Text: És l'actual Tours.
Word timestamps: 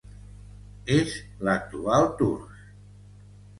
És 0.95 1.13
l'actual 1.49 2.11
Tours. 2.23 2.67